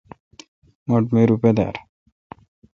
مٹھ 0.89 1.09
می 1.13 1.23
روپہ 1.31 1.51
دار۔ 1.57 1.75